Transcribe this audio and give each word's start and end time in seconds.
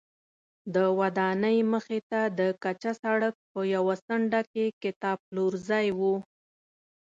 د 0.75 0.77
ودانۍ 0.99 1.57
مخې 1.71 1.99
ته 2.09 2.21
د 2.39 2.41
کچه 2.63 2.91
سړک 3.01 3.35
په 3.51 3.59
یوه 3.75 3.95
څنډه 4.05 4.41
کې 4.51 4.65
کتابپلورځی 4.83 5.87
و. 5.99 6.01